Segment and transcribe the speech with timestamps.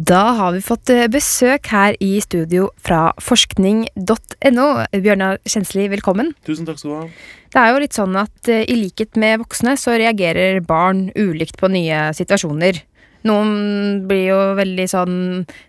[0.00, 4.68] Da har vi fått eh, besøk her i studio fra forskning.no.
[4.94, 6.30] Bjørnar Kjensli, velkommen.
[6.46, 7.08] Tusen takk skal du ha.
[7.52, 11.60] Det er jo litt sånn at eh, i likhet med voksne så reagerer barn ulikt
[11.60, 12.80] på nye situasjoner.
[13.28, 15.18] Noen blir jo veldig sånn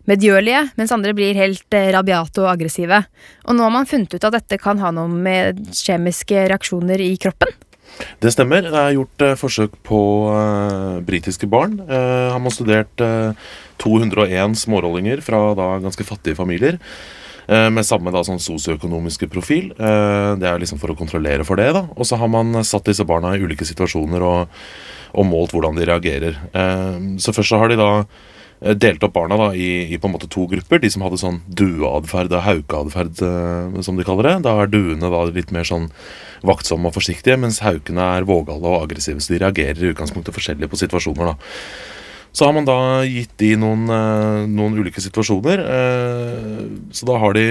[0.07, 3.01] medgjørlige, mens andre blir helt eh, rabiate og aggressive.
[3.49, 7.17] Og nå har man funnet ut at dette kan ha noe med kjemiske reaksjoner i
[7.19, 7.51] kroppen.
[8.21, 8.65] Det stemmer.
[8.65, 10.01] Det er gjort eh, forsøk på
[10.33, 11.79] eh, britiske barn.
[11.85, 13.49] Eh, har man studert eh,
[13.81, 16.79] 201 smårollinger fra da ganske fattige familier.
[17.51, 19.71] Med samme da sånn sosioøkonomiske profil.
[19.75, 21.65] Det er liksom for å kontrollere for det.
[21.75, 24.53] da Og så har man satt disse barna i ulike situasjoner og,
[25.17, 26.37] og målt hvordan de reagerer.
[27.19, 27.89] Så først så har de da
[28.61, 30.81] eh, delt opp barna da i, i på en måte to grupper.
[30.81, 34.35] De som hadde sånn dueatferd og haukeatferd, eh, som de kaller det.
[34.47, 35.89] Da er duene da litt mer sånn
[36.47, 39.21] vaktsomme og forsiktige, mens haukene er vågale og aggressive.
[39.21, 41.33] Så de reagerer i utgangspunktet forskjellig på situasjoner.
[41.33, 41.35] da.
[42.31, 45.65] Så har man da gitt de noen, eh, noen ulike situasjoner.
[46.95, 47.43] Så da har de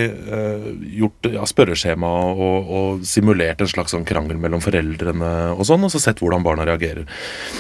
[1.01, 5.93] gjort ja, spørreskjema og, og simulert en slags sånn krangel mellom foreldrene og sånn, og
[5.93, 7.05] så sett hvordan barna reagerer.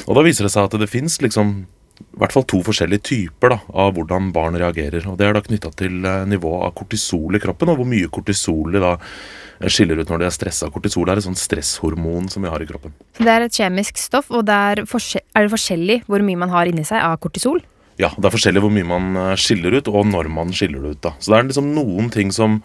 [0.06, 1.66] Og da viser det seg at det fins liksom
[2.00, 5.06] i hvert fall to forskjellige typer da, av hvordan barn reagerer.
[5.08, 8.10] og Det er da knytta til eh, nivået av kortisol i kroppen, og hvor mye
[8.12, 10.70] kortisol de da eh, skiller ut når de er stressa.
[10.74, 12.94] Kortisol er et sånt stresshormon som vi har i kroppen.
[13.20, 16.70] Det er et kjemisk stoff, og det er, er det forskjellig hvor mye man har
[16.70, 17.62] inni seg av kortisol?
[18.00, 20.96] Ja, Det er forskjellig hvor mye man eh, skiller ut, og når man skiller det
[20.96, 21.02] ut.
[21.04, 21.14] da.
[21.20, 22.58] Så det er liksom noen ting som,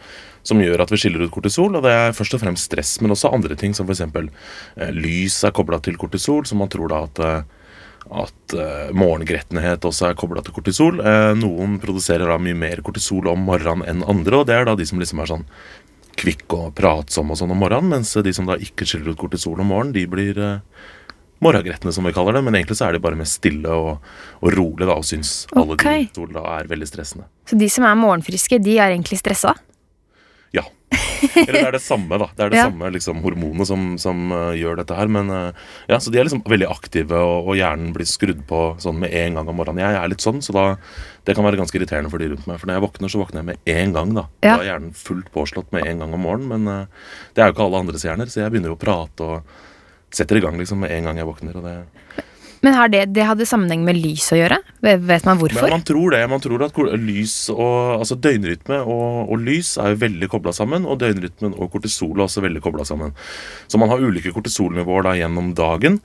[0.48, 3.12] som gjør at vi skiller ut kortisol, og det er først og fremst stress, men
[3.12, 4.06] også andre ting, som f.eks.
[4.06, 7.62] Eh, lys er kobla til kortisol, som man tror da at eh,
[8.12, 11.00] at uh, morgengrettenhet også er kobla til kortisol.
[11.02, 14.76] Uh, noen produserer da mye mer kortisol om morgenen enn andre, og det er da
[14.78, 15.48] de som liksom er sånn
[16.16, 19.60] kvikk og pratsomme og sånn om morgenen, mens de som da ikke skiller ut kortisol
[19.60, 20.60] om morgenen, de blir uh,
[21.44, 22.46] morgengretne, som vi kaller det.
[22.48, 24.04] Men egentlig så er de bare mer stille og,
[24.42, 25.84] og rolig da, og syns alle Ok.
[25.84, 27.28] de kortisol da er veldig stressende.
[27.50, 29.56] Så de som er morgenfriske, de er egentlig stressa?
[31.46, 32.28] Eller det er det samme, da.
[32.36, 32.66] Det er det Ja.
[32.70, 35.12] samme liksom, hormonet som, som uh, gjør dette her.
[35.12, 38.62] Men uh, ja, så de er liksom veldig aktive, og, og hjernen blir skrudd på
[38.84, 39.84] sånn med en gang om morgenen.
[39.86, 40.66] Jeg er litt sånn, så da
[41.26, 42.60] det kan være ganske irriterende for de rundt meg.
[42.62, 44.26] For når jeg våkner, så våkner jeg med en gang, da.
[44.46, 44.56] Ja.
[44.56, 46.52] Da er hjernen fullt påslått med en gang om morgenen.
[46.66, 49.26] Men uh, det er jo ikke alle andres hjerner, så jeg begynner jo å prate
[49.26, 49.56] og
[50.16, 51.58] setter i gang liksom med en gang jeg våkner.
[51.60, 51.78] Og det
[52.66, 54.58] Men har det, det hadde sammenheng med lys å gjøre?
[54.82, 55.68] Vet man hvorfor?
[55.68, 56.22] Men man tror det.
[56.32, 60.88] Man tror at lys og Altså døgnrytme og, og lys er jo veldig kobla sammen,
[60.90, 63.14] og døgnrytmen og kortisol er også veldig kobla sammen.
[63.70, 66.00] Så man har ulike kortisolnivåer da gjennom dagen.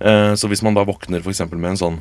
[0.00, 1.44] Eh, så hvis man da våkner f.eks.
[1.52, 2.00] med en sånn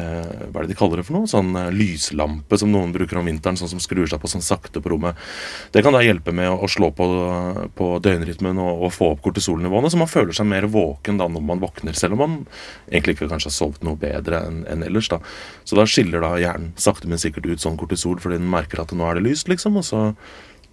[0.00, 1.30] eh, hva er det de kaller det for noe?
[1.30, 4.82] Sånn eh, lyslampe som noen bruker om vinteren, sånn som skrur seg på sånn sakte
[4.84, 5.18] på rommet.
[5.74, 7.08] Det kan da hjelpe med å, å slå på,
[7.78, 11.46] på døgnrytmen og, og få opp kortisolnivåene, så man føler seg mer våken da når
[11.52, 12.38] man våkner, selv om man
[12.90, 15.10] egentlig ikke kanskje har sovet noe bedre enn en ellers.
[15.12, 15.20] da.
[15.64, 18.94] Så da skiller da hjernen sakte, men sikkert ut sånn kortisol fordi den merker at
[18.94, 20.08] nå er det lyst, liksom, og så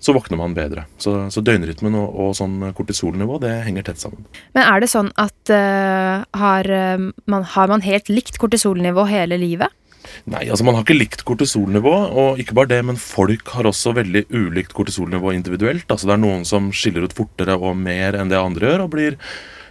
[0.01, 0.87] så våkner man bedre.
[0.97, 4.25] Så, så døgnrytmen og, og sånn kortisolnivå det henger tett sammen.
[4.57, 9.37] Men er det sånn at uh, har, eh, man, har man helt likt kortisolnivå hele
[9.41, 9.69] livet?
[10.25, 13.93] Nei, altså Man har ikke likt kortisolnivå, og ikke bare det, men folk har også
[13.99, 15.85] veldig ulikt kortisolnivå individuelt.
[15.87, 18.93] Altså Det er noen som skiller ut fortere og mer enn det andre gjør, og
[18.95, 19.19] blir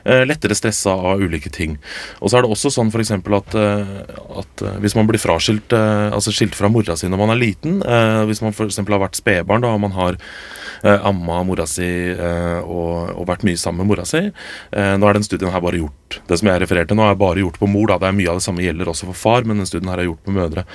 [0.04, 1.76] lettere stressa av ulike ting.
[2.20, 3.92] Og så er det også sånn eksempel at, eh,
[4.40, 7.40] at eh, hvis man blir fraskilt, eh, altså skilt fra mora si når man er
[7.40, 11.66] liten, eh, hvis man eksempel har vært spedbarn da, og man har eh, amma mora
[11.68, 14.26] si eh, og, og vært mye sammen med mora si.
[14.26, 17.42] Eh, nå er den studien her bare gjort Det som jeg refererte nå, er bare
[17.42, 17.86] gjort på mor.
[17.90, 20.02] da, det er Mye av det samme gjelder også for far, men den studien her
[20.02, 20.66] er gjort på mødre.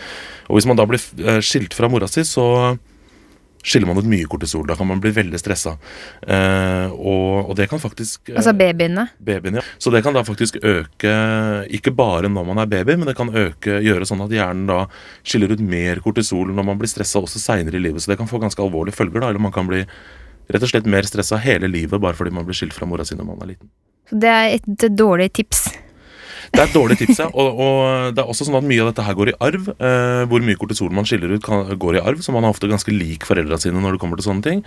[0.47, 2.77] Og Hvis man da blir eh, skilt fra mora si, så
[3.65, 4.65] skiller man ut mye kortisol.
[4.69, 5.75] Da kan man bli veldig stressa.
[6.21, 7.14] Eh, og,
[7.55, 9.07] og det kan faktisk eh, Altså babyene?
[9.23, 9.63] babyene ja.
[9.79, 11.13] Så det kan da faktisk øke,
[11.79, 14.81] ikke bare når man er baby, men det kan øke, gjøre sånn at hjernen da
[15.23, 18.03] skiller ut mer kortisol når man blir stressa også seinere i livet.
[18.03, 19.31] Så det kan få ganske alvorlige følger, da.
[19.31, 19.85] Eller man kan bli
[20.51, 23.15] rett og slett mer stressa hele livet bare fordi man blir skilt fra mora si
[23.17, 23.71] når man er liten.
[24.11, 25.65] Så det er et dårlig tips.
[26.55, 27.25] Det er et dårlig tips, ja.
[27.35, 29.67] Og, og det er også sånn at mye av dette her går i arv.
[29.75, 32.21] Eh, hvor mye kortisol man skiller ut, kan, går i arv.
[32.23, 34.63] Så man er ofte ganske lik foreldra sine når det kommer til sånne ting.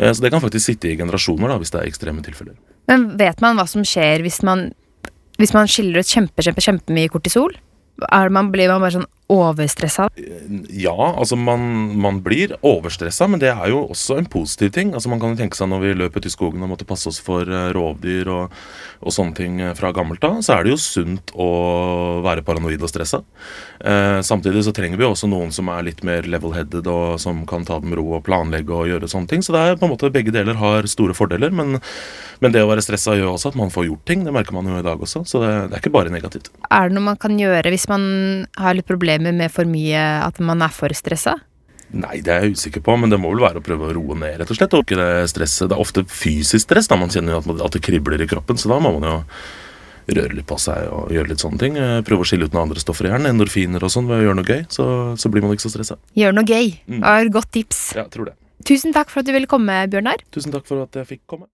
[0.00, 2.56] Eh, så det kan faktisk sitte i generasjoner, da, hvis det er ekstreme tilfeller.
[2.88, 4.70] Men vet man hva som skjer hvis man,
[5.36, 7.52] hvis man skiller ut kjempe, kjempe, kjempemye kortisol?
[8.12, 10.08] Er man, blir man bare sånn overstressa?
[10.70, 11.60] Ja, altså man,
[11.98, 14.92] man blir overstressa, men det er jo også en positiv ting.
[14.94, 17.08] Altså Man kan jo tenke seg når vi løp ut i skogen og måtte passe
[17.10, 18.54] oss for eh, rovdyr og,
[19.02, 21.48] og sånne ting eh, fra gammelt av, så er det jo sunt å
[22.26, 23.22] være paranoid og stressa.
[23.80, 27.66] Eh, samtidig så trenger vi også noen som er litt mer level-headed og som kan
[27.66, 29.42] ta det med ro og planlegge og gjøre sånne ting.
[29.42, 31.80] Så det er på en måte begge deler har store fordeler, men,
[32.44, 34.22] men det å være stressa gjør også at man får gjort ting.
[34.22, 36.52] Det merker man jo i dag også, så det, det er ikke bare negativt.
[36.70, 38.06] Er det noe man kan gjøre hvis man
[38.60, 41.36] har litt problemer problemer med for mye At man er for stressa?
[41.92, 44.16] Nei, det er jeg usikker på, men det må vel være å prøve å roe
[44.18, 44.72] ned, rett og slett.
[44.74, 45.68] Og ikke det stresset.
[45.70, 46.96] Det er ofte fysisk stress, da.
[46.98, 49.22] Man kjenner at, man- at det kribler i kroppen, så da må man jo
[50.18, 51.76] røre litt på seg og gjøre litt sånne ting.
[51.78, 54.26] Eh, Prøve å skille ut noen andre stoffer i hjernen, endorfiner og sånn, ved å
[54.26, 54.66] gjøre noe gøy.
[54.68, 54.84] Så,
[55.16, 55.96] så blir man ikke så stressa.
[56.18, 56.74] Gjør noe gøy.
[56.90, 57.02] Mm.
[57.06, 57.94] Et godt tips.
[57.94, 58.34] Ja, tror det.
[58.66, 60.26] Tusen takk for at du ville komme, Bjørnar.
[60.34, 61.46] Tusen takk for at jeg fikk komme.